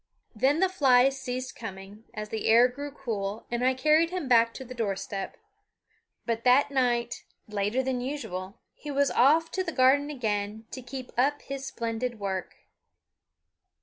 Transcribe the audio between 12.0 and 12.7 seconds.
work.